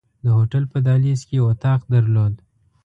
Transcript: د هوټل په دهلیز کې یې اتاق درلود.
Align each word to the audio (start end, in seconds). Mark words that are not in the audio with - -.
د 0.23 0.25
هوټل 0.37 0.63
په 0.71 0.77
دهلیز 0.85 1.21
کې 1.27 1.35
یې 1.39 1.43
اتاق 1.51 1.81
درلود. 1.93 2.33